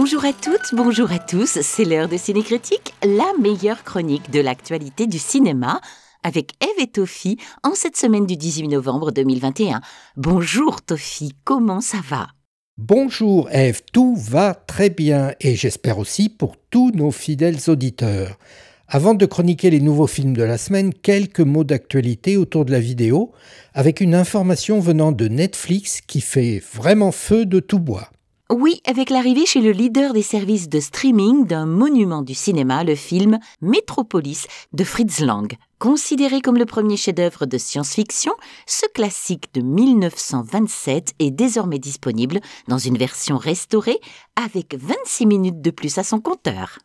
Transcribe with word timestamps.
Bonjour 0.00 0.24
à 0.24 0.32
toutes, 0.32 0.76
bonjour 0.76 1.10
à 1.10 1.18
tous, 1.18 1.58
c'est 1.60 1.84
l'heure 1.84 2.08
de 2.08 2.16
Ciné 2.16 2.44
Critique, 2.44 2.94
la 3.02 3.32
meilleure 3.42 3.82
chronique 3.82 4.30
de 4.30 4.38
l'actualité 4.38 5.08
du 5.08 5.18
cinéma, 5.18 5.80
avec 6.22 6.52
Eve 6.62 6.84
et 6.84 6.86
Toffy 6.86 7.36
en 7.64 7.74
cette 7.74 7.96
semaine 7.96 8.24
du 8.24 8.36
18 8.36 8.68
novembre 8.68 9.10
2021. 9.10 9.80
Bonjour 10.16 10.82
Toffy, 10.82 11.32
comment 11.42 11.80
ça 11.80 11.98
va? 12.08 12.28
Bonjour 12.76 13.50
Eve, 13.50 13.80
tout 13.92 14.14
va 14.14 14.54
très 14.54 14.88
bien 14.88 15.32
et 15.40 15.56
j'espère 15.56 15.98
aussi 15.98 16.28
pour 16.28 16.54
tous 16.70 16.92
nos 16.92 17.10
fidèles 17.10 17.58
auditeurs. 17.66 18.38
Avant 18.86 19.14
de 19.14 19.26
chroniquer 19.26 19.68
les 19.68 19.80
nouveaux 19.80 20.06
films 20.06 20.36
de 20.36 20.44
la 20.44 20.58
semaine, 20.58 20.94
quelques 20.94 21.40
mots 21.40 21.64
d'actualité 21.64 22.36
autour 22.36 22.64
de 22.64 22.70
la 22.70 22.78
vidéo, 22.78 23.32
avec 23.74 24.00
une 24.00 24.14
information 24.14 24.78
venant 24.78 25.10
de 25.10 25.26
Netflix 25.26 26.00
qui 26.06 26.20
fait 26.20 26.62
vraiment 26.72 27.10
feu 27.10 27.46
de 27.46 27.58
tout 27.58 27.80
bois. 27.80 28.10
Oui, 28.50 28.80
avec 28.86 29.10
l'arrivée 29.10 29.44
chez 29.44 29.60
le 29.60 29.72
leader 29.72 30.14
des 30.14 30.22
services 30.22 30.70
de 30.70 30.80
streaming 30.80 31.46
d'un 31.46 31.66
monument 31.66 32.22
du 32.22 32.32
cinéma, 32.32 32.82
le 32.82 32.94
film 32.94 33.38
Metropolis 33.60 34.46
de 34.72 34.84
Fritz 34.84 35.20
Lang. 35.20 35.52
Considéré 35.78 36.40
comme 36.40 36.56
le 36.56 36.64
premier 36.64 36.96
chef-d'œuvre 36.96 37.44
de 37.44 37.58
science-fiction, 37.58 38.32
ce 38.66 38.86
classique 38.94 39.52
de 39.52 39.60
1927 39.60 41.12
est 41.18 41.30
désormais 41.30 41.78
disponible 41.78 42.40
dans 42.68 42.78
une 42.78 42.96
version 42.96 43.36
restaurée 43.36 43.98
avec 44.42 44.74
26 44.74 45.26
minutes 45.26 45.60
de 45.60 45.70
plus 45.70 45.98
à 45.98 46.02
son 46.02 46.18
compteur. 46.18 46.78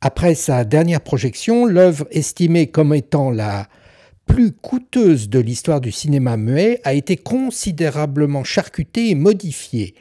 Après 0.00 0.36
sa 0.36 0.64
dernière 0.64 1.00
projection, 1.00 1.66
l'œuvre 1.66 2.06
estimée 2.12 2.70
comme 2.70 2.94
étant 2.94 3.32
la 3.32 3.66
plus 4.24 4.52
coûteuse 4.52 5.28
de 5.28 5.40
l'histoire 5.40 5.80
du 5.80 5.90
cinéma 5.90 6.36
muet 6.36 6.80
a 6.84 6.94
été 6.94 7.16
considérablement 7.16 8.44
charcutée 8.44 9.10
et 9.10 9.16
modifiée 9.16 9.96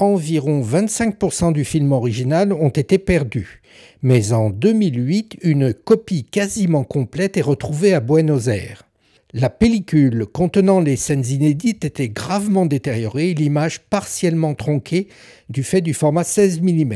environ 0.00 0.62
25% 0.62 1.52
du 1.52 1.64
film 1.64 1.92
original 1.92 2.52
ont 2.52 2.70
été 2.70 2.98
perdus. 2.98 3.60
Mais 4.02 4.32
en 4.32 4.50
2008, 4.50 5.38
une 5.42 5.74
copie 5.74 6.24
quasiment 6.24 6.84
complète 6.84 7.36
est 7.36 7.42
retrouvée 7.42 7.94
à 7.94 8.00
Buenos 8.00 8.48
Aires. 8.48 8.84
La 9.32 9.48
pellicule 9.48 10.26
contenant 10.26 10.80
les 10.80 10.96
scènes 10.96 11.24
inédites 11.24 11.84
était 11.84 12.08
gravement 12.08 12.66
détériorée 12.66 13.32
l'image 13.34 13.78
partiellement 13.78 14.54
tronquée 14.54 15.06
du 15.48 15.62
fait 15.62 15.82
du 15.82 15.94
format 15.94 16.24
16 16.24 16.60
mm. 16.62 16.94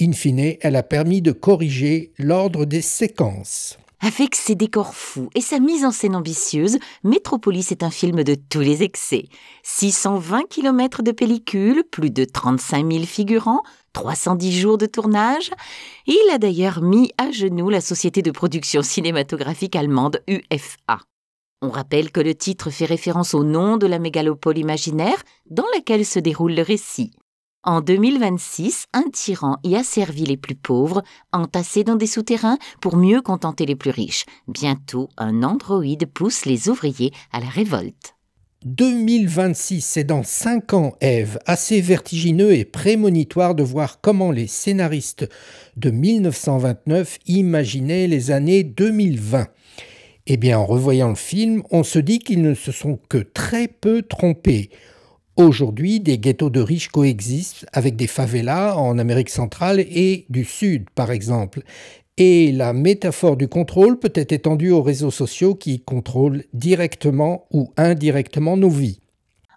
In 0.00 0.12
fine, 0.12 0.56
elle 0.60 0.76
a 0.76 0.82
permis 0.82 1.22
de 1.22 1.32
corriger 1.32 2.12
l'ordre 2.18 2.66
des 2.66 2.82
séquences. 2.82 3.78
Avec 4.06 4.34
ses 4.34 4.54
décors 4.54 4.94
fous 4.94 5.30
et 5.34 5.40
sa 5.40 5.58
mise 5.60 5.82
en 5.82 5.90
scène 5.90 6.14
ambitieuse, 6.14 6.76
Metropolis 7.04 7.72
est 7.72 7.82
un 7.82 7.88
film 7.90 8.22
de 8.22 8.34
tous 8.34 8.60
les 8.60 8.82
excès. 8.82 9.28
620 9.62 10.42
km 10.50 11.02
de 11.02 11.10
pellicule, 11.10 11.84
plus 11.90 12.10
de 12.10 12.26
35 12.26 12.92
000 12.92 13.04
figurants, 13.06 13.62
310 13.94 14.60
jours 14.60 14.76
de 14.76 14.84
tournage. 14.84 15.50
Il 16.06 16.30
a 16.34 16.36
d'ailleurs 16.36 16.82
mis 16.82 17.12
à 17.16 17.30
genoux 17.30 17.70
la 17.70 17.80
société 17.80 18.20
de 18.20 18.30
production 18.30 18.82
cinématographique 18.82 19.74
allemande 19.74 20.20
UFA. 20.28 20.98
On 21.62 21.70
rappelle 21.70 22.12
que 22.12 22.20
le 22.20 22.34
titre 22.34 22.68
fait 22.68 22.84
référence 22.84 23.32
au 23.32 23.42
nom 23.42 23.78
de 23.78 23.86
la 23.86 23.98
mégalopole 23.98 24.58
imaginaire 24.58 25.22
dans 25.48 25.64
laquelle 25.74 26.04
se 26.04 26.18
déroule 26.18 26.54
le 26.54 26.62
récit. 26.62 27.12
En 27.66 27.80
2026, 27.80 28.88
un 28.92 29.04
tyran 29.10 29.56
y 29.64 29.74
a 29.74 29.82
les 30.26 30.36
plus 30.36 30.54
pauvres, 30.54 31.02
entassés 31.32 31.82
dans 31.82 31.96
des 31.96 32.06
souterrains 32.06 32.58
pour 32.82 32.98
mieux 32.98 33.22
contenter 33.22 33.64
les 33.64 33.74
plus 33.74 33.90
riches. 33.90 34.26
Bientôt, 34.48 35.08
un 35.16 35.42
androïde 35.42 36.04
pousse 36.04 36.44
les 36.44 36.68
ouvriers 36.68 37.10
à 37.32 37.40
la 37.40 37.48
révolte. 37.48 38.16
2026, 38.66 39.80
c'est 39.80 40.04
dans 40.04 40.22
5 40.22 40.74
ans, 40.74 40.96
Eve, 41.00 41.38
assez 41.46 41.80
vertigineux 41.80 42.52
et 42.52 42.66
prémonitoire 42.66 43.54
de 43.54 43.62
voir 43.62 44.02
comment 44.02 44.30
les 44.30 44.46
scénaristes 44.46 45.26
de 45.78 45.90
1929 45.90 47.18
imaginaient 47.26 48.08
les 48.08 48.30
années 48.30 48.62
2020. 48.62 49.48
Eh 50.26 50.36
bien, 50.36 50.58
en 50.58 50.66
revoyant 50.66 51.08
le 51.08 51.14
film, 51.14 51.62
on 51.70 51.82
se 51.82 51.98
dit 51.98 52.18
qu'ils 52.18 52.42
ne 52.42 52.54
se 52.54 52.72
sont 52.72 52.98
que 53.08 53.18
très 53.18 53.68
peu 53.68 54.02
trompés. 54.02 54.68
Aujourd'hui, 55.36 55.98
des 55.98 56.18
ghettos 56.18 56.48
de 56.48 56.60
riches 56.60 56.90
coexistent 56.90 57.66
avec 57.72 57.96
des 57.96 58.06
favelas 58.06 58.76
en 58.76 58.98
Amérique 58.98 59.30
centrale 59.30 59.80
et 59.80 60.26
du 60.28 60.44
Sud, 60.44 60.84
par 60.94 61.10
exemple. 61.10 61.62
Et 62.16 62.52
la 62.52 62.72
métaphore 62.72 63.36
du 63.36 63.48
contrôle 63.48 63.98
peut 63.98 64.12
être 64.14 64.30
étendue 64.30 64.70
aux 64.70 64.82
réseaux 64.82 65.10
sociaux 65.10 65.56
qui 65.56 65.80
contrôlent 65.80 66.44
directement 66.52 67.46
ou 67.52 67.72
indirectement 67.76 68.56
nos 68.56 68.70
vies. 68.70 69.00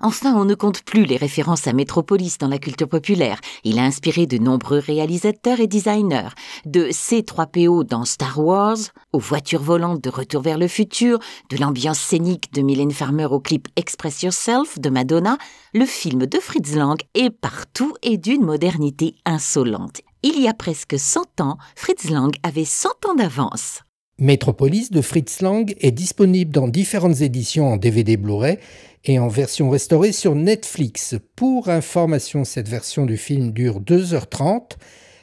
Enfin, 0.01 0.35
on 0.35 0.45
ne 0.45 0.55
compte 0.55 0.83
plus 0.83 1.05
les 1.05 1.17
références 1.17 1.67
à 1.67 1.73
Métropolis 1.73 2.37
dans 2.37 2.47
la 2.47 2.59
culture 2.59 2.87
populaire. 2.87 3.39
Il 3.63 3.79
a 3.79 3.83
inspiré 3.83 4.27
de 4.27 4.37
nombreux 4.37 4.79
réalisateurs 4.79 5.59
et 5.59 5.67
designers, 5.67 6.29
de 6.65 6.89
C3PO 6.89 7.83
dans 7.83 8.05
Star 8.05 8.39
Wars, 8.39 8.77
aux 9.13 9.19
voitures 9.19 9.61
volantes 9.61 10.03
de 10.03 10.09
Retour 10.09 10.41
vers 10.41 10.57
le 10.57 10.67
futur, 10.67 11.19
de 11.49 11.57
l'ambiance 11.57 11.99
scénique 11.99 12.53
de 12.53 12.61
Mylène 12.61 12.91
Farmer 12.91 13.25
au 13.25 13.39
clip 13.39 13.67
Express 13.75 14.23
Yourself 14.23 14.79
de 14.79 14.89
Madonna, 14.89 15.37
le 15.73 15.85
film 15.85 16.25
de 16.25 16.39
Fritz 16.39 16.75
Lang 16.75 16.99
est 17.13 17.29
partout 17.29 17.93
et 18.03 18.17
d'une 18.17 18.43
modernité 18.43 19.15
insolente. 19.25 20.01
Il 20.23 20.39
y 20.41 20.47
a 20.47 20.53
presque 20.53 20.97
100 20.97 21.41
ans, 21.41 21.57
Fritz 21.75 22.09
Lang 22.09 22.33
avait 22.43 22.65
100 22.65 22.89
ans 23.07 23.15
d'avance. 23.15 23.81
Métropolis 24.19 24.89
de 24.89 25.01
Fritz 25.01 25.41
Lang 25.41 25.75
est 25.79 25.91
disponible 25.91 26.51
dans 26.51 26.67
différentes 26.67 27.21
éditions 27.21 27.71
en 27.71 27.77
DVD 27.77 28.17
Blu-ray 28.17 28.57
et 29.05 29.19
en 29.19 29.27
version 29.27 29.69
restaurée 29.69 30.11
sur 30.11 30.33
Netflix. 30.33 31.13
Pour 31.35 31.69
information, 31.69 32.43
cette 32.43 32.67
version 32.67 33.05
du 33.05 33.15
film 33.15 33.51
dure 33.51 33.79
2h30. 33.79 34.71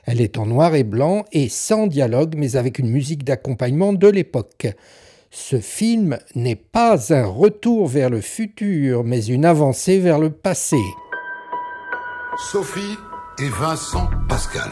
Elle 0.05 0.21
est 0.21 0.39
en 0.39 0.47
noir 0.47 0.77
et 0.77 0.85
blanc 0.85 1.25
et 1.33 1.49
sans 1.49 1.89
dialogue, 1.89 2.37
mais 2.37 2.55
avec 2.55 2.79
une 2.79 2.89
musique 2.89 3.25
d'accompagnement 3.25 3.93
de 3.93 4.07
l'époque. 4.07 4.69
Ce 5.33 5.59
film 5.59 6.17
n'est 6.37 6.55
pas 6.55 7.13
un 7.13 7.27
retour 7.27 7.89
vers 7.89 8.11
le 8.11 8.21
futur, 8.21 9.03
mais 9.03 9.25
une 9.25 9.45
avancée 9.45 9.99
vers 9.99 10.21
le 10.21 10.31
passé. 10.31 10.79
Sophie 12.53 12.97
et 13.41 13.49
Vincent 13.49 14.09
Pascal, 14.29 14.71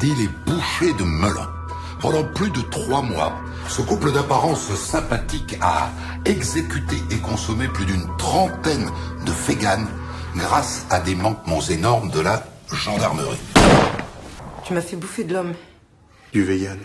dit 0.00 0.14
les 0.18 0.28
bouchers 0.46 0.94
de 0.98 1.04
Melun. 1.04 1.61
Pendant 2.02 2.24
plus 2.24 2.50
de 2.50 2.60
trois 2.62 3.00
mois, 3.00 3.32
ce 3.68 3.80
couple 3.80 4.10
d'apparence 4.10 4.74
sympathique 4.74 5.56
a 5.60 5.88
exécuté 6.24 6.96
et 7.12 7.18
consommé 7.18 7.68
plus 7.68 7.86
d'une 7.86 8.08
trentaine 8.18 8.90
de 9.24 9.30
véganes 9.46 9.86
grâce 10.34 10.84
à 10.90 10.98
des 10.98 11.14
manquements 11.14 11.60
énormes 11.60 12.10
de 12.10 12.18
la 12.18 12.44
gendarmerie. 12.72 13.38
Tu 14.64 14.72
m'as 14.74 14.80
fait 14.80 14.96
bouffer 14.96 15.22
de 15.22 15.32
l'homme. 15.34 15.52
Du 16.32 16.42
vegan. 16.42 16.78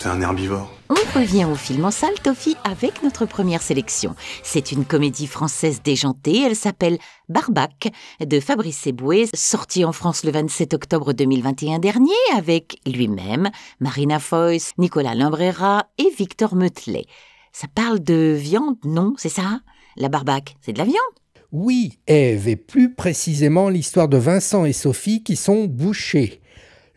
C'est 0.00 0.06
un 0.06 0.20
herbivore. 0.20 0.72
On 0.90 1.18
revient 1.18 1.44
au 1.44 1.56
film 1.56 1.84
en 1.84 1.90
salle, 1.90 2.14
Toffy, 2.22 2.54
avec 2.62 3.02
notre 3.02 3.26
première 3.26 3.62
sélection. 3.62 4.14
C'est 4.44 4.70
une 4.70 4.84
comédie 4.84 5.26
française 5.26 5.80
déjantée. 5.82 6.42
Elle 6.42 6.54
s'appelle 6.54 6.98
Barbac 7.28 7.90
de 8.24 8.38
Fabrice 8.38 8.86
Eboué, 8.86 9.26
sortie 9.34 9.84
en 9.84 9.90
France 9.90 10.22
le 10.22 10.30
27 10.30 10.72
octobre 10.74 11.12
2021 11.12 11.80
dernier 11.80 12.12
avec 12.36 12.78
lui-même, 12.86 13.50
Marina 13.80 14.20
Foïs, 14.20 14.72
Nicolas 14.78 15.16
Limbrera 15.16 15.86
et 15.98 16.10
Victor 16.16 16.54
Meutelet. 16.54 17.06
Ça 17.52 17.66
parle 17.74 17.98
de 17.98 18.36
viande, 18.38 18.76
non, 18.84 19.14
c'est 19.16 19.28
ça? 19.28 19.62
La 19.96 20.08
barbac, 20.08 20.56
c'est 20.60 20.72
de 20.72 20.78
la 20.78 20.84
viande? 20.84 20.96
Oui, 21.50 21.98
Eve, 22.06 22.46
et 22.46 22.56
plus 22.56 22.94
précisément 22.94 23.68
l'histoire 23.68 24.08
de 24.08 24.18
Vincent 24.18 24.64
et 24.64 24.72
Sophie 24.72 25.24
qui 25.24 25.34
sont 25.34 25.64
bouchés. 25.64 26.40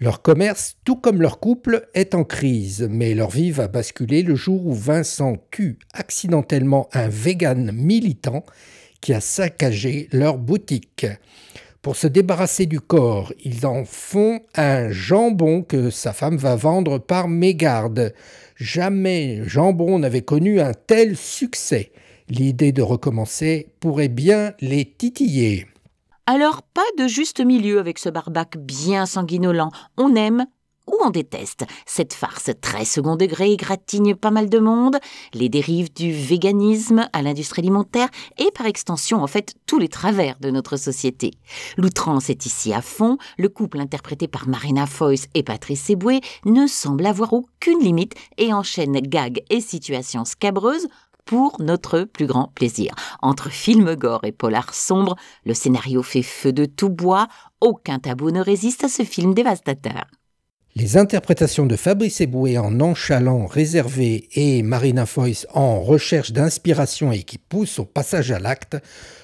Leur 0.01 0.23
commerce, 0.23 0.77
tout 0.83 0.95
comme 0.95 1.21
leur 1.21 1.39
couple, 1.39 1.87
est 1.93 2.15
en 2.15 2.23
crise, 2.23 2.87
mais 2.89 3.13
leur 3.13 3.29
vie 3.29 3.51
va 3.51 3.67
basculer 3.67 4.23
le 4.23 4.33
jour 4.33 4.65
où 4.65 4.73
Vincent 4.73 5.37
tue 5.51 5.77
accidentellement 5.93 6.89
un 6.93 7.07
vegan 7.07 7.71
militant 7.71 8.43
qui 8.99 9.13
a 9.13 9.21
saccagé 9.21 10.09
leur 10.11 10.39
boutique. 10.39 11.05
Pour 11.83 11.95
se 11.95 12.07
débarrasser 12.07 12.65
du 12.65 12.79
corps, 12.79 13.31
ils 13.43 13.67
en 13.67 13.85
font 13.85 14.39
un 14.55 14.89
jambon 14.89 15.61
que 15.61 15.91
sa 15.91 16.13
femme 16.13 16.37
va 16.37 16.55
vendre 16.55 16.97
par 16.97 17.27
mégarde. 17.27 18.15
Jamais 18.55 19.43
jambon 19.45 19.99
n'avait 19.99 20.23
connu 20.23 20.61
un 20.61 20.73
tel 20.73 21.15
succès. 21.15 21.91
L'idée 22.27 22.71
de 22.71 22.81
recommencer 22.81 23.67
pourrait 23.79 24.07
bien 24.07 24.55
les 24.61 24.85
titiller. 24.85 25.67
Alors 26.25 26.61
pas 26.61 26.81
de 26.97 27.07
juste 27.07 27.41
milieu 27.41 27.79
avec 27.79 27.97
ce 27.97 28.09
barbac 28.09 28.57
bien 28.57 29.05
sanguinolent. 29.05 29.71
On 29.97 30.15
aime 30.15 30.45
ou 30.87 30.97
on 31.03 31.09
déteste 31.09 31.65
cette 31.85 32.13
farce 32.13 32.51
très 32.61 32.85
second 32.85 33.15
degré 33.15 33.55
gratigne 33.55 34.15
pas 34.15 34.31
mal 34.31 34.49
de 34.49 34.59
monde, 34.59 34.97
les 35.33 35.49
dérives 35.49 35.93
du 35.93 36.11
véganisme 36.11 37.07
à 37.13 37.21
l'industrie 37.21 37.61
alimentaire 37.61 38.09
et 38.37 38.51
par 38.51 38.65
extension 38.65 39.23
en 39.23 39.27
fait 39.27 39.55
tous 39.67 39.79
les 39.79 39.87
travers 39.87 40.37
de 40.39 40.49
notre 40.49 40.77
société. 40.77 41.31
L'outrance 41.77 42.29
est 42.29 42.45
ici 42.45 42.73
à 42.73 42.81
fond, 42.81 43.17
le 43.37 43.49
couple 43.49 43.79
interprété 43.79 44.27
par 44.27 44.47
Marina 44.47 44.85
Foïs 44.85 45.27
et 45.33 45.43
Patrice 45.43 45.89
Eboué 45.89 46.21
ne 46.45 46.67
semble 46.67 47.05
avoir 47.05 47.33
aucune 47.33 47.79
limite 47.79 48.15
et 48.37 48.53
enchaîne 48.53 48.99
gags 48.99 49.43
et 49.49 49.61
situations 49.61 50.25
scabreuses 50.25 50.87
pour 51.25 51.61
notre 51.61 52.01
plus 52.01 52.25
grand 52.25 52.51
plaisir. 52.53 52.93
Entre 53.21 53.49
film 53.49 53.95
gore 53.95 54.23
et 54.23 54.31
polar 54.31 54.73
sombre, 54.73 55.15
le 55.45 55.53
scénario 55.53 56.03
fait 56.03 56.21
feu 56.21 56.53
de 56.53 56.65
tout 56.65 56.89
bois, 56.89 57.27
aucun 57.59 57.99
tabou 57.99 58.31
ne 58.31 58.41
résiste 58.41 58.83
à 58.83 58.89
ce 58.89 59.03
film 59.03 59.33
dévastateur. 59.33 60.05
Les 60.73 60.95
interprétations 60.95 61.65
de 61.65 61.75
Fabrice 61.75 62.21
Eboué 62.21 62.57
en 62.57 62.71
nonchalant, 62.71 63.45
réservé 63.45 64.29
et 64.35 64.63
Marina 64.63 65.05
Foïs 65.05 65.45
en 65.53 65.81
recherche 65.81 66.31
d'inspiration 66.31 67.11
et 67.11 67.23
qui 67.23 67.37
poussent 67.37 67.79
au 67.79 67.83
passage 67.83 68.31
à 68.31 68.39
l'acte 68.39 68.77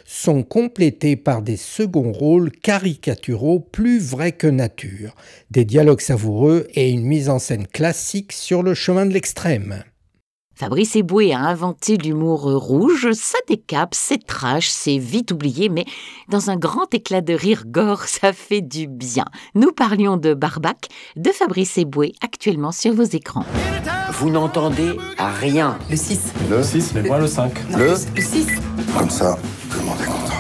sont 0.04 0.44
complétées 0.44 1.16
par 1.16 1.42
des 1.42 1.56
seconds 1.56 2.12
rôles 2.12 2.52
caricaturaux 2.52 3.62
plus 3.62 4.00
vrais 4.00 4.34
que 4.34 4.48
nature, 4.48 5.16
des 5.50 5.64
dialogues 5.64 6.02
savoureux 6.02 6.68
et 6.74 6.90
une 6.90 7.06
mise 7.06 7.30
en 7.30 7.40
scène 7.40 7.66
classique 7.66 8.34
sur 8.34 8.62
le 8.62 8.74
chemin 8.74 9.06
de 9.06 9.14
l'extrême. 9.14 9.84
Fabrice 10.58 10.96
Eboué 10.96 11.34
a 11.34 11.40
inventé 11.42 11.98
l'humour 11.98 12.42
rouge, 12.42 13.12
ça 13.12 13.38
décape, 13.48 13.94
c'est 13.94 14.26
trash, 14.26 14.70
c'est 14.70 14.98
vite 14.98 15.32
oublié, 15.32 15.70
mais 15.70 15.86
dans 16.30 16.50
un 16.50 16.56
grand 16.56 16.92
éclat 16.96 17.22
de 17.22 17.36
rire 17.36 17.66
gore, 17.68 18.04
ça 18.08 18.34
fait 18.34 18.62
du 18.62 18.88
bien. 18.88 19.26
Nous 19.54 19.72
parlions 19.72 20.18
de 20.18 20.34
Barbac, 20.34 20.88
de 21.16 21.30
Fabrice 21.30 21.78
Eboué, 21.78 22.14
actuellement 22.24 22.72
sur 22.72 22.92
vos 22.96 23.04
écrans. 23.04 23.46
Vous 24.14 24.32
n'entendez 24.32 24.94
rien. 25.20 25.78
Le 25.92 25.96
6. 25.96 26.34
Le 26.50 26.64
6, 26.64 26.94
mais 26.96 27.04
moi 27.04 27.20
le 27.20 27.28
5. 27.28 27.54
Le, 27.78 27.96
6. 27.96 28.48
Comme 28.98 29.12
ça, 29.12 29.38
tout 29.70 29.78
le 29.78 29.86
monde 29.86 29.98
est 30.02 30.06
content. 30.06 30.34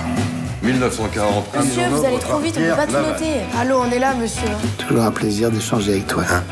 1940. 0.64 1.46
Monsieur, 1.58 1.90
vous 1.90 2.04
allez 2.04 2.18
trop 2.18 2.40
vite, 2.40 2.56
on 2.58 2.62
ne 2.62 2.70
peut 2.70 2.76
pas 2.76 2.88
tout 2.88 2.94
noter. 2.94 3.34
Allô, 3.56 3.82
on 3.82 3.92
est 3.92 4.00
là, 4.00 4.16
monsieur. 4.16 4.50
Toujours 4.80 5.04
un 5.04 5.12
plaisir 5.12 5.52
d'échanger 5.52 5.92
avec 5.92 6.08
toi. 6.08 6.24
Hein 6.28 6.44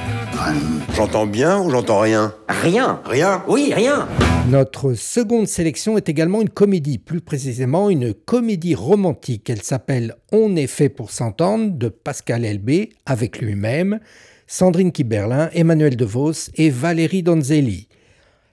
J'entends 0.95 1.27
bien 1.27 1.59
ou 1.61 1.69
j'entends 1.69 1.99
rien? 1.99 2.33
Rien. 2.49 3.01
Rien? 3.05 3.43
Oui, 3.47 3.71
rien. 3.73 4.07
Notre 4.49 4.93
seconde 4.93 5.47
sélection 5.47 5.97
est 5.97 6.07
également 6.07 6.41
une 6.41 6.49
comédie, 6.49 6.99
plus 6.99 7.21
précisément 7.21 7.89
une 7.89 8.13
comédie 8.13 8.75
romantique. 8.75 9.49
Elle 9.49 9.61
s'appelle 9.61 10.15
On 10.31 10.55
est 10.55 10.67
fait 10.67 10.89
pour 10.89 11.11
s'entendre 11.11 11.71
de 11.71 11.89
Pascal 11.89 12.45
Elbé 12.45 12.91
avec 13.05 13.41
lui-même, 13.41 13.99
Sandrine 14.47 14.91
Kiberlin, 14.91 15.49
Emmanuel 15.53 15.95
DeVos 15.95 16.51
et 16.55 16.69
Valérie 16.69 17.23
Donzelli. 17.23 17.87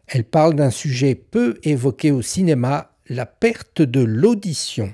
Elle 0.06 0.24
parle 0.24 0.54
d'un 0.54 0.70
sujet 0.70 1.14
peu 1.14 1.58
évoqué 1.62 2.10
au 2.10 2.22
cinéma, 2.22 2.92
la 3.08 3.26
perte 3.26 3.82
de 3.82 4.00
l'audition. 4.00 4.92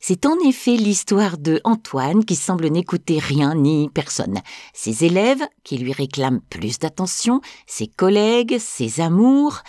C'est 0.00 0.24
en 0.24 0.38
effet 0.40 0.76
l'histoire 0.76 1.36
de 1.36 1.60
Antoine 1.64 2.24
qui 2.24 2.34
semble 2.34 2.68
n'écouter 2.68 3.18
rien 3.18 3.54
ni 3.54 3.90
personne. 3.90 4.40
Ses 4.72 5.04
élèves 5.04 5.46
qui 5.62 5.76
lui 5.76 5.92
réclament 5.92 6.40
plus 6.48 6.78
d'attention, 6.78 7.42
ses 7.66 7.86
collègues, 7.86 8.58
ses 8.58 9.02
amours, 9.02 9.62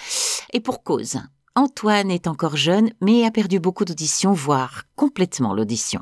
et 0.53 0.61
pour 0.61 0.83
cause. 0.83 1.17
Antoine 1.53 2.11
est 2.11 2.27
encore 2.27 2.55
jeune, 2.55 2.91
mais 3.01 3.25
a 3.25 3.31
perdu 3.31 3.59
beaucoup 3.59 3.83
d'audition, 3.83 4.31
voire 4.31 4.83
complètement 4.95 5.53
l'audition. 5.53 6.01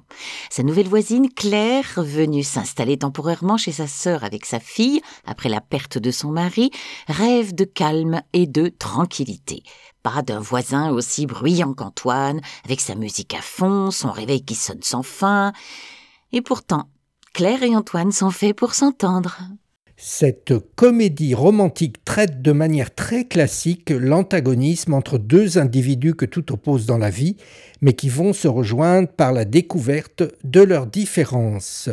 Sa 0.51 0.62
nouvelle 0.62 0.88
voisine, 0.88 1.28
Claire, 1.28 1.92
venue 1.98 2.44
s'installer 2.44 2.98
temporairement 2.98 3.57
chez 3.57 3.72
sa 3.72 3.88
sœur 3.88 4.24
avec 4.24 4.46
sa 4.46 4.60
fille, 4.60 5.01
après 5.25 5.50
la 5.50 5.60
perte 5.60 5.98
de 5.98 6.12
son 6.12 6.30
mari, 6.30 6.69
rêve 7.07 7.56
de 7.56 7.63
calme 7.63 8.22
et 8.31 8.46
de 8.46 8.68
tranquillité. 8.68 9.63
Pas 10.04 10.22
d'un 10.22 10.40
voisin 10.40 10.92
aussi 10.92 11.25
bruyant 11.25 11.74
qu'Antoine, 11.74 12.42
avec 12.63 12.80
sa 12.80 12.94
musique 12.94 13.34
à 13.34 13.42
fond, 13.42 13.90
son 13.90 14.12
réveil 14.12 14.45
qui 14.45 14.54
sonne 14.54 14.84
sans 14.84 15.04
fin. 15.04 15.52
Et 16.31 16.42
pourtant, 16.42 16.92
Claire 17.34 17.63
et 17.63 17.75
Antoine 17.75 18.12
sont 18.12 18.30
faits 18.30 18.56
pour 18.56 18.75
s'entendre. 18.75 19.40
Cette 20.01 20.54
comédie 20.78 21.34
romantique 21.34 22.06
traite 22.06 22.42
de 22.42 22.54
manière 22.54 22.96
très 22.96 23.25
classique 23.25 23.90
l'antagonisme 23.90 24.94
entre 24.94 25.18
deux 25.18 25.57
individus 25.57 26.16
que 26.16 26.24
tout 26.24 26.54
oppose 26.54 26.86
dans 26.86 26.98
la 26.98 27.10
vie, 27.10 27.36
mais 27.81 27.92
qui 27.92 28.07
vont 28.07 28.31
se 28.31 28.48
rejoindre 28.48 29.10
par 29.10 29.34
la 29.34 29.44
découverte 29.44 30.24
de 30.46 30.62
leurs 30.62 30.88
différences. 30.88 31.90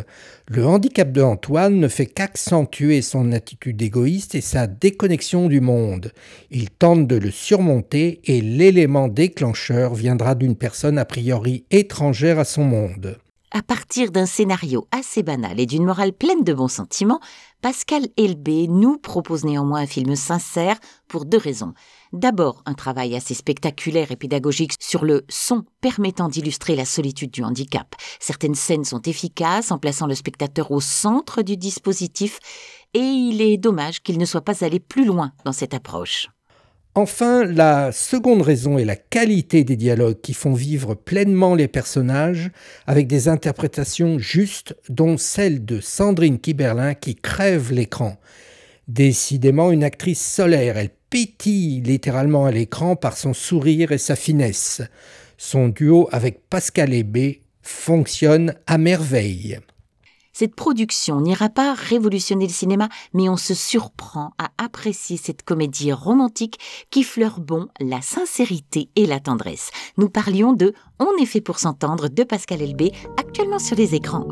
Le 0.46 0.64
handicap 0.64 1.10
de 1.10 1.20
Antoine 1.20 1.80
ne 1.80 1.88
fait 1.88 2.06
qu'accentuer 2.06 3.02
son 3.02 3.32
attitude 3.32 3.82
égoïste 3.82 4.36
et 4.36 4.40
sa 4.40 4.68
déconnexion 4.68 5.48
du 5.48 5.60
monde. 5.60 6.12
Il 6.52 6.70
tente 6.70 7.08
de 7.08 7.16
le 7.16 7.32
surmonter 7.32 8.20
et 8.24 8.40
l'élément 8.40 9.08
déclencheur 9.08 9.96
viendra 9.96 10.36
d'une 10.36 10.54
personne 10.54 10.98
a 10.98 11.04
priori 11.04 11.64
étrangère 11.72 12.38
à 12.38 12.44
son 12.44 12.62
monde. 12.62 13.18
À 13.56 13.62
partir 13.62 14.10
d'un 14.10 14.26
scénario 14.26 14.86
assez 14.90 15.22
banal 15.22 15.58
et 15.58 15.64
d'une 15.64 15.86
morale 15.86 16.12
pleine 16.12 16.44
de 16.44 16.52
bons 16.52 16.68
sentiments, 16.68 17.20
Pascal 17.62 18.06
Elbé 18.18 18.68
nous 18.68 18.98
propose 18.98 19.46
néanmoins 19.46 19.80
un 19.80 19.86
film 19.86 20.14
sincère 20.14 20.76
pour 21.08 21.24
deux 21.24 21.38
raisons. 21.38 21.72
D'abord, 22.12 22.62
un 22.66 22.74
travail 22.74 23.16
assez 23.16 23.32
spectaculaire 23.32 24.12
et 24.12 24.16
pédagogique 24.16 24.74
sur 24.78 25.06
le 25.06 25.24
son 25.30 25.64
permettant 25.80 26.28
d'illustrer 26.28 26.76
la 26.76 26.84
solitude 26.84 27.30
du 27.30 27.42
handicap. 27.44 27.94
Certaines 28.20 28.54
scènes 28.54 28.84
sont 28.84 29.00
efficaces 29.00 29.70
en 29.70 29.78
plaçant 29.78 30.06
le 30.06 30.14
spectateur 30.14 30.70
au 30.70 30.82
centre 30.82 31.40
du 31.40 31.56
dispositif 31.56 32.40
et 32.92 32.98
il 32.98 33.40
est 33.40 33.56
dommage 33.56 34.02
qu'il 34.02 34.18
ne 34.18 34.26
soit 34.26 34.42
pas 34.42 34.66
allé 34.66 34.80
plus 34.80 35.06
loin 35.06 35.32
dans 35.46 35.52
cette 35.52 35.72
approche. 35.72 36.28
Enfin, 36.98 37.44
la 37.44 37.92
seconde 37.92 38.40
raison 38.40 38.78
est 38.78 38.86
la 38.86 38.96
qualité 38.96 39.64
des 39.64 39.76
dialogues 39.76 40.22
qui 40.22 40.32
font 40.32 40.54
vivre 40.54 40.94
pleinement 40.94 41.54
les 41.54 41.68
personnages 41.68 42.50
avec 42.86 43.06
des 43.06 43.28
interprétations 43.28 44.18
justes, 44.18 44.74
dont 44.88 45.18
celle 45.18 45.66
de 45.66 45.78
Sandrine 45.82 46.38
Kiberlin 46.38 46.94
qui 46.94 47.14
crève 47.14 47.70
l'écran. 47.70 48.16
Décidément 48.88 49.72
une 49.72 49.84
actrice 49.84 50.24
solaire, 50.24 50.78
elle 50.78 50.88
pétille 51.10 51.82
littéralement 51.82 52.46
à 52.46 52.50
l'écran 52.50 52.96
par 52.96 53.18
son 53.18 53.34
sourire 53.34 53.92
et 53.92 53.98
sa 53.98 54.16
finesse. 54.16 54.80
Son 55.36 55.68
duo 55.68 56.08
avec 56.12 56.48
Pascal 56.48 56.94
Hébé 56.94 57.42
fonctionne 57.60 58.54
à 58.66 58.78
merveille. 58.78 59.58
Cette 60.38 60.54
production 60.54 61.22
n'ira 61.22 61.48
pas 61.48 61.72
révolutionner 61.72 62.46
le 62.46 62.52
cinéma, 62.52 62.90
mais 63.14 63.26
on 63.30 63.38
se 63.38 63.54
surprend 63.54 64.32
à 64.36 64.50
apprécier 64.62 65.16
cette 65.16 65.42
comédie 65.42 65.94
romantique 65.94 66.58
qui 66.90 67.04
fleure 67.04 67.40
bon 67.40 67.68
la 67.80 68.02
sincérité 68.02 68.90
et 68.96 69.06
la 69.06 69.18
tendresse. 69.18 69.70
Nous 69.96 70.10
parlions 70.10 70.52
de 70.52 70.74
On 70.98 71.16
est 71.18 71.24
fait 71.24 71.40
pour 71.40 71.58
s'entendre 71.58 72.08
de 72.08 72.22
Pascal 72.22 72.60
Elbé, 72.60 72.92
actuellement 73.18 73.58
sur 73.58 73.78
les 73.78 73.94
écrans. 73.94 74.26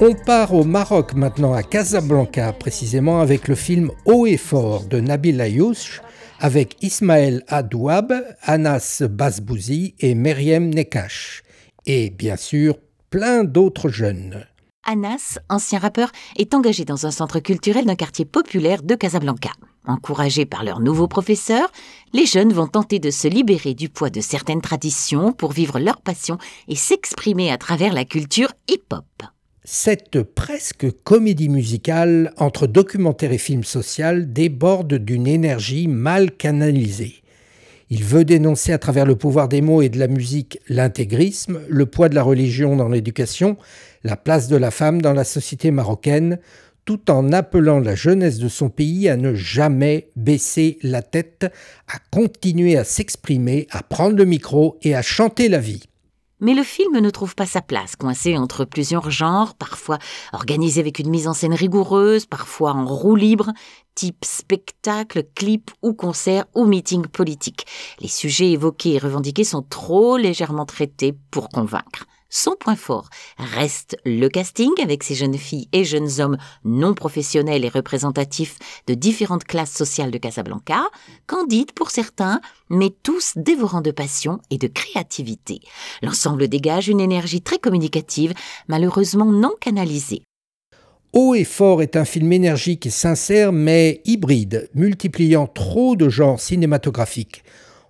On 0.00 0.14
part 0.14 0.54
au 0.54 0.64
Maroc 0.64 1.12
maintenant, 1.12 1.52
à 1.52 1.62
Casablanca 1.62 2.54
précisément, 2.54 3.20
avec 3.20 3.46
le 3.46 3.54
film 3.54 3.90
Haut 4.06 4.26
et 4.26 4.38
fort 4.38 4.84
de 4.84 5.00
Nabil 5.00 5.38
Ayouch, 5.38 6.00
avec 6.38 6.82
Ismaël 6.82 7.44
Adouab, 7.48 8.14
Anas 8.40 9.02
Basbouzi 9.06 9.94
et 10.00 10.14
Meriem 10.14 10.72
Nekash. 10.72 11.42
Et 11.84 12.08
bien 12.08 12.36
sûr, 12.36 12.78
plein 13.10 13.44
d'autres 13.44 13.90
jeunes. 13.90 14.46
Anas, 14.86 15.38
ancien 15.48 15.78
rappeur, 15.78 16.10
est 16.36 16.54
engagé 16.54 16.84
dans 16.84 17.06
un 17.06 17.10
centre 17.10 17.38
culturel 17.38 17.84
d'un 17.84 17.94
quartier 17.94 18.24
populaire 18.24 18.82
de 18.82 18.94
Casablanca. 18.94 19.50
Encouragés 19.86 20.46
par 20.46 20.64
leur 20.64 20.80
nouveau 20.80 21.06
professeur, 21.06 21.70
les 22.12 22.26
jeunes 22.26 22.52
vont 22.52 22.66
tenter 22.66 22.98
de 22.98 23.10
se 23.10 23.28
libérer 23.28 23.74
du 23.74 23.88
poids 23.88 24.10
de 24.10 24.20
certaines 24.20 24.60
traditions 24.60 25.32
pour 25.32 25.52
vivre 25.52 25.78
leur 25.78 26.00
passion 26.00 26.38
et 26.68 26.76
s'exprimer 26.76 27.50
à 27.50 27.58
travers 27.58 27.92
la 27.92 28.04
culture 28.04 28.52
hip-hop. 28.68 29.04
Cette 29.64 30.22
presque 30.22 30.90
comédie 31.04 31.48
musicale 31.48 32.32
entre 32.38 32.66
documentaire 32.66 33.32
et 33.32 33.38
film 33.38 33.62
social 33.62 34.32
déborde 34.32 34.94
d'une 34.94 35.26
énergie 35.26 35.86
mal 35.86 36.32
canalisée. 36.32 37.19
Il 37.92 38.04
veut 38.04 38.24
dénoncer 38.24 38.72
à 38.72 38.78
travers 38.78 39.04
le 39.04 39.16
pouvoir 39.16 39.48
des 39.48 39.62
mots 39.62 39.82
et 39.82 39.88
de 39.88 39.98
la 39.98 40.06
musique 40.06 40.60
l'intégrisme, 40.68 41.60
le 41.68 41.86
poids 41.86 42.08
de 42.08 42.14
la 42.14 42.22
religion 42.22 42.76
dans 42.76 42.88
l'éducation, 42.88 43.56
la 44.04 44.16
place 44.16 44.46
de 44.46 44.56
la 44.56 44.70
femme 44.70 45.02
dans 45.02 45.12
la 45.12 45.24
société 45.24 45.72
marocaine, 45.72 46.38
tout 46.84 47.10
en 47.10 47.32
appelant 47.32 47.80
la 47.80 47.96
jeunesse 47.96 48.38
de 48.38 48.48
son 48.48 48.70
pays 48.70 49.08
à 49.08 49.16
ne 49.16 49.34
jamais 49.34 50.08
baisser 50.14 50.78
la 50.82 51.02
tête, 51.02 51.52
à 51.88 51.98
continuer 52.12 52.76
à 52.76 52.84
s'exprimer, 52.84 53.66
à 53.72 53.82
prendre 53.82 54.16
le 54.16 54.24
micro 54.24 54.78
et 54.82 54.94
à 54.94 55.02
chanter 55.02 55.48
la 55.48 55.58
vie. 55.58 55.82
Mais 56.40 56.54
le 56.54 56.62
film 56.62 56.98
ne 56.98 57.10
trouve 57.10 57.34
pas 57.34 57.46
sa 57.46 57.60
place, 57.60 57.96
coincé 57.96 58.38
entre 58.38 58.64
plusieurs 58.64 59.10
genres, 59.10 59.54
parfois 59.54 59.98
organisé 60.32 60.80
avec 60.80 60.98
une 60.98 61.10
mise 61.10 61.28
en 61.28 61.34
scène 61.34 61.54
rigoureuse, 61.54 62.26
parfois 62.26 62.72
en 62.72 62.86
roue 62.86 63.16
libre, 63.16 63.52
type 63.94 64.24
spectacle, 64.24 65.24
clip 65.34 65.70
ou 65.82 65.92
concert 65.92 66.46
ou 66.54 66.64
meeting 66.64 67.06
politique. 67.06 67.66
Les 68.00 68.08
sujets 68.08 68.52
évoqués 68.52 68.94
et 68.94 68.98
revendiqués 68.98 69.44
sont 69.44 69.62
trop 69.62 70.16
légèrement 70.16 70.66
traités 70.66 71.14
pour 71.30 71.48
convaincre. 71.50 72.06
Son 72.32 72.54
point 72.58 72.76
fort 72.76 73.08
reste 73.38 73.96
le 74.04 74.28
casting 74.28 74.70
avec 74.80 75.02
ces 75.02 75.16
jeunes 75.16 75.36
filles 75.36 75.68
et 75.72 75.84
jeunes 75.84 76.20
hommes 76.20 76.38
non 76.64 76.94
professionnels 76.94 77.64
et 77.64 77.68
représentatifs 77.68 78.56
de 78.86 78.94
différentes 78.94 79.42
classes 79.42 79.72
sociales 79.72 80.12
de 80.12 80.18
Casablanca, 80.18 80.84
candides 81.26 81.72
pour 81.72 81.90
certains, 81.90 82.40
mais 82.68 82.90
tous 83.02 83.32
dévorants 83.34 83.80
de 83.80 83.90
passion 83.90 84.38
et 84.50 84.58
de 84.58 84.68
créativité. 84.68 85.58
L'ensemble 86.02 86.46
dégage 86.46 86.86
une 86.86 87.00
énergie 87.00 87.42
très 87.42 87.58
communicative, 87.58 88.32
malheureusement 88.68 89.32
non 89.32 89.54
canalisée. 89.60 90.22
Haut 91.12 91.34
et 91.34 91.42
fort 91.42 91.82
est 91.82 91.96
un 91.96 92.04
film 92.04 92.32
énergique 92.32 92.86
et 92.86 92.90
sincère, 92.90 93.50
mais 93.50 94.00
hybride, 94.04 94.70
multipliant 94.74 95.48
trop 95.48 95.96
de 95.96 96.08
genres 96.08 96.38
cinématographiques. 96.38 97.42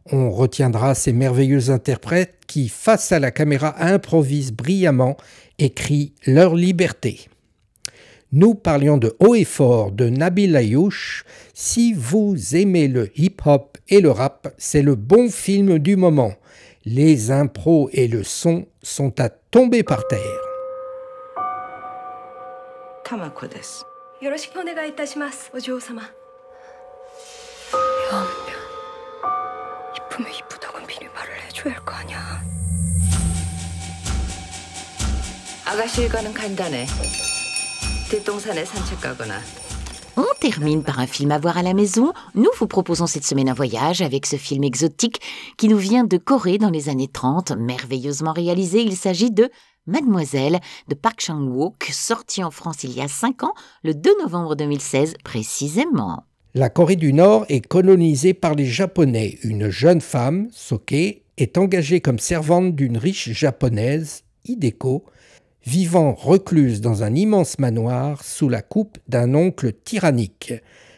On 0.07 0.30
retiendra 0.30 0.95
ces 0.95 1.12
merveilleux 1.12 1.71
interprètes 1.71 2.38
qui, 2.47 2.69
face 2.69 3.12
à 3.12 3.19
la 3.19 3.30
caméra, 3.30 3.75
improvisent 3.78 4.52
brillamment 4.52 5.16
et 5.59 5.71
crient 5.71 6.14
leur 6.26 6.54
liberté. 6.54 7.28
Nous 8.33 8.54
parlions 8.54 8.97
de 8.97 9.16
Haut 9.19 9.35
et 9.35 9.45
Fort 9.45 9.90
de 9.90 10.09
Nabil 10.09 10.54
Ayouch. 10.54 11.25
Si 11.52 11.92
vous 11.92 12.37
aimez 12.54 12.87
le 12.87 13.11
hip-hop 13.19 13.76
et 13.88 14.00
le 14.00 14.11
rap, 14.11 14.54
c'est 14.57 14.83
le 14.83 14.95
bon 14.95 15.28
film 15.28 15.78
du 15.78 15.97
moment. 15.97 16.33
Les 16.85 17.30
impros 17.30 17.90
et 17.92 18.09
le 18.09 18.23
son 18.23 18.66
sont 18.83 19.21
à 19.21 19.28
tomber 19.28 19.83
par 19.83 20.07
terre. 20.07 20.21
On 40.19 40.27
termine 40.39 40.83
par 40.83 40.99
un 40.99 41.07
film 41.07 41.31
à 41.31 41.39
voir 41.39 41.57
à 41.57 41.62
la 41.62 41.73
maison. 41.73 42.12
Nous 42.35 42.50
vous 42.59 42.67
proposons 42.67 43.07
cette 43.07 43.25
semaine 43.25 43.49
un 43.49 43.55
voyage 43.55 44.03
avec 44.03 44.27
ce 44.27 44.37
film 44.37 44.62
exotique 44.62 45.23
qui 45.57 45.69
nous 45.69 45.79
vient 45.79 46.05
de 46.05 46.19
Corée 46.19 46.59
dans 46.59 46.71
les 46.71 46.91
années 46.91 47.09
30, 47.09 47.53
merveilleusement 47.53 48.35
réalisé. 48.35 48.83
Il 48.83 48.97
s'agit 48.97 49.31
de 49.31 49.49
Mademoiselle 49.87 50.61
de 50.89 50.95
Park 50.95 51.21
Chan-wook, 51.21 51.89
sorti 51.93 52.45
en 52.45 52.50
France 52.50 52.85
il 52.85 52.93
y 52.93 53.00
a 53.00 53.09
5 53.09 53.45
ans, 53.45 53.55
le 53.85 53.95
2 53.95 54.19
novembre 54.21 54.55
2016 54.55 55.15
précisément. 55.25 56.27
La 56.52 56.69
Corée 56.69 56.97
du 56.97 57.12
Nord 57.12 57.47
est 57.49 57.64
colonisée 57.64 58.35
par 58.35 58.57
les 58.57 58.64
Japonais. 58.64 59.38
Une 59.45 59.71
jeune 59.71 60.00
femme, 60.00 60.49
Soke, 60.50 60.92
est 61.37 61.57
engagée 61.57 62.00
comme 62.00 62.19
servante 62.19 62.75
d'une 62.75 62.97
riche 62.97 63.30
japonaise, 63.30 64.25
Hideko, 64.45 65.04
vivant 65.64 66.12
recluse 66.12 66.80
dans 66.80 67.04
un 67.04 67.14
immense 67.14 67.61
manoir 67.61 68.25
sous 68.25 68.49
la 68.49 68.62
coupe 68.62 68.99
d'un 69.07 69.33
oncle 69.37 69.73
tyrannique. 69.73 70.52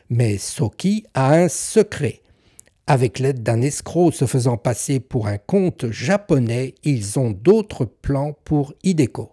Mais 0.09 0.39
Soki 0.39 1.05
a 1.13 1.35
un 1.35 1.49
secret. 1.49 2.23
Avec 2.87 3.19
l'aide 3.19 3.43
d'un 3.43 3.61
escroc 3.61 4.13
se 4.13 4.25
faisant 4.25 4.57
passer 4.57 5.01
pour 5.01 5.27
un 5.27 5.37
comte 5.37 5.91
japonais, 5.91 6.77
ils 6.83 7.19
ont 7.19 7.31
d'autres 7.31 7.85
plans 7.85 8.35
pour 8.45 8.73
Hideko. 8.85 9.33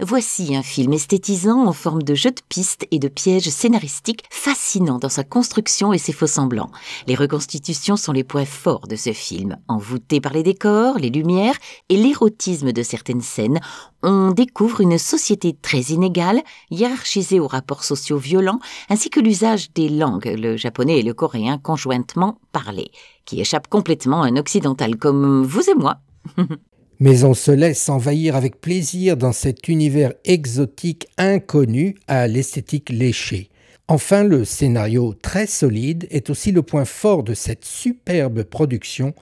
Voici 0.00 0.54
un 0.54 0.62
film 0.62 0.92
esthétisant 0.92 1.66
en 1.66 1.72
forme 1.72 2.02
de 2.02 2.14
jeu 2.14 2.30
de 2.30 2.42
pistes 2.50 2.86
et 2.90 2.98
de 2.98 3.08
pièges 3.08 3.48
scénaristiques 3.48 4.24
fascinant 4.30 4.98
dans 4.98 5.08
sa 5.08 5.24
construction 5.24 5.94
et 5.94 5.98
ses 5.98 6.12
faux-semblants. 6.12 6.70
Les 7.06 7.14
reconstitutions 7.14 7.96
sont 7.96 8.12
les 8.12 8.22
points 8.22 8.44
forts 8.44 8.88
de 8.88 8.96
ce 8.96 9.14
film. 9.14 9.56
Envoûté 9.68 10.20
par 10.20 10.34
les 10.34 10.42
décors, 10.42 10.98
les 10.98 11.08
lumières 11.08 11.56
et 11.88 11.96
l'érotisme 11.96 12.72
de 12.72 12.82
certaines 12.82 13.22
scènes, 13.22 13.58
on 14.02 14.32
découvre 14.32 14.82
une 14.82 14.98
société 14.98 15.56
très 15.62 15.80
inégale, 15.80 16.42
hiérarchisée 16.70 17.40
aux 17.40 17.48
rapports 17.48 17.82
sociaux 17.82 18.18
violents, 18.18 18.60
ainsi 18.90 19.08
que 19.08 19.20
l'usage 19.20 19.72
des 19.72 19.88
langues, 19.88 20.26
le 20.26 20.58
japonais 20.58 20.98
et 20.98 21.02
le 21.02 21.14
coréen 21.14 21.56
conjointement 21.56 22.38
parlés, 22.52 22.90
qui 23.24 23.40
échappent 23.40 23.68
complètement 23.68 24.22
à 24.22 24.26
un 24.26 24.36
occidental 24.36 24.96
comme 24.96 25.42
vous 25.42 25.70
et 25.70 25.74
moi. 25.74 26.00
Mais 26.98 27.24
on 27.24 27.34
se 27.34 27.50
laisse 27.50 27.88
envahir 27.88 28.36
avec 28.36 28.60
plaisir 28.60 29.16
dans 29.16 29.32
cet 29.32 29.68
univers 29.68 30.12
exotique 30.24 31.06
inconnu 31.18 31.96
à 32.08 32.26
l'esthétique 32.26 32.90
léchée. 32.90 33.50
Enfin, 33.88 34.24
le 34.24 34.44
scénario 34.44 35.14
très 35.14 35.46
solide 35.46 36.06
est 36.10 36.30
aussi 36.30 36.52
le 36.52 36.62
point 36.62 36.84
fort 36.84 37.22
de 37.22 37.34
cette 37.34 37.64
superbe 37.64 38.42
production 38.42 39.14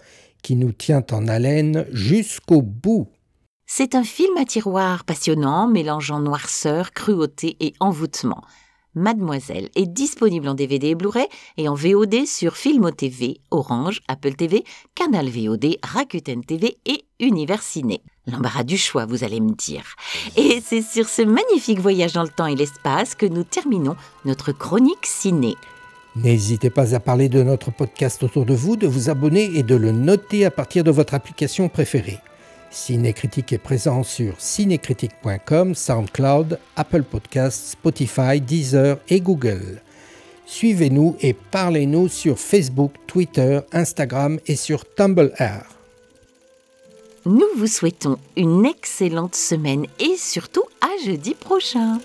qui 0.42 0.56
nous 0.56 0.72
tient 0.72 1.04
en 1.10 1.26
haleine 1.26 1.84
jusqu'au 1.90 2.62
bout. 2.62 3.08
C'est 3.66 3.94
un 3.94 4.04
film 4.04 4.36
à 4.36 4.44
tiroir 4.44 5.04
passionnant, 5.04 5.66
mélangeant 5.66 6.20
noirceur, 6.20 6.92
cruauté 6.92 7.56
et 7.60 7.74
envoûtement. 7.80 8.42
Mademoiselle 8.94 9.68
est 9.74 9.86
disponible 9.86 10.48
en 10.48 10.54
DVD 10.54 10.88
et 10.88 10.94
Blu-ray 10.94 11.26
et 11.56 11.68
en 11.68 11.74
VOD 11.74 12.26
sur 12.26 12.56
Filmo 12.56 12.90
TV, 12.90 13.40
Orange, 13.50 14.00
Apple 14.08 14.34
TV, 14.34 14.64
Canal 14.94 15.28
VOD, 15.28 15.78
Rakuten 15.82 16.44
TV 16.44 16.78
et 16.86 17.04
Univers 17.20 17.62
Ciné. 17.62 18.00
L'embarras 18.26 18.64
du 18.64 18.78
choix, 18.78 19.04
vous 19.04 19.24
allez 19.24 19.40
me 19.40 19.52
dire. 19.52 19.84
Et 20.36 20.62
c'est 20.64 20.82
sur 20.82 21.08
ce 21.08 21.22
magnifique 21.22 21.80
voyage 21.80 22.12
dans 22.12 22.22
le 22.22 22.28
temps 22.28 22.46
et 22.46 22.54
l'espace 22.54 23.14
que 23.14 23.26
nous 23.26 23.44
terminons 23.44 23.96
notre 24.24 24.52
chronique 24.52 25.04
ciné. 25.04 25.56
N'hésitez 26.16 26.70
pas 26.70 26.94
à 26.94 27.00
parler 27.00 27.28
de 27.28 27.42
notre 27.42 27.72
podcast 27.72 28.22
autour 28.22 28.46
de 28.46 28.54
vous, 28.54 28.76
de 28.76 28.86
vous 28.86 29.10
abonner 29.10 29.50
et 29.56 29.64
de 29.64 29.74
le 29.74 29.90
noter 29.90 30.44
à 30.44 30.50
partir 30.50 30.84
de 30.84 30.92
votre 30.92 31.14
application 31.14 31.68
préférée. 31.68 32.20
Cinécritique 32.74 33.52
est 33.52 33.58
présent 33.58 34.02
sur 34.02 34.34
cinécritique.com, 34.40 35.76
SoundCloud, 35.76 36.58
Apple 36.74 37.04
Podcasts, 37.04 37.68
Spotify, 37.68 38.40
Deezer 38.40 38.98
et 39.08 39.20
Google. 39.20 39.80
Suivez-nous 40.44 41.16
et 41.20 41.34
parlez-nous 41.34 42.08
sur 42.08 42.36
Facebook, 42.36 42.92
Twitter, 43.06 43.60
Instagram 43.72 44.40
et 44.48 44.56
sur 44.56 44.84
Tumblr. 44.92 45.30
Nous 47.24 47.46
vous 47.56 47.68
souhaitons 47.68 48.18
une 48.36 48.66
excellente 48.66 49.36
semaine 49.36 49.86
et 50.00 50.16
surtout 50.16 50.64
à 50.80 50.90
jeudi 51.06 51.34
prochain. 51.34 52.00